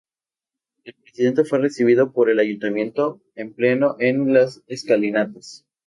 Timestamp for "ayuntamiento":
2.39-3.21